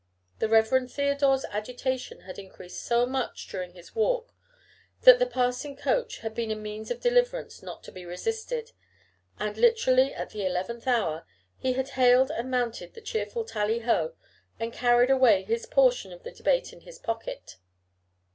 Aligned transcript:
The 0.39 0.49
Reverend 0.49 0.91
Theodore's 0.91 1.45
agitation 1.45 2.21
had 2.21 2.39
increased 2.39 2.81
so 2.83 3.05
much 3.05 3.47
during 3.49 3.73
his 3.75 3.93
walk, 3.93 4.33
that 5.03 5.19
the 5.19 5.27
passing 5.27 5.77
coach 5.77 6.21
had 6.21 6.33
been 6.33 6.49
a 6.49 6.55
means 6.55 6.89
of 6.89 6.99
deliverance 7.01 7.61
not 7.61 7.83
to 7.83 7.91
be 7.91 8.03
resisted; 8.03 8.71
and, 9.37 9.55
literally 9.57 10.11
at 10.11 10.31
the 10.31 10.43
eleventh 10.43 10.87
hour, 10.87 11.27
he 11.55 11.73
had 11.73 11.89
hailed 11.89 12.31
and 12.31 12.49
mounted 12.49 12.95
the 12.95 13.01
cheerful 13.01 13.45
Tally 13.45 13.81
ho! 13.81 14.15
and 14.59 14.73
carried 14.73 15.11
away 15.11 15.43
his 15.43 15.67
portion 15.67 16.11
of 16.11 16.23
the 16.23 16.31
debate 16.31 16.73
in 16.73 16.81
his 16.81 16.97
pocket. 16.97 17.57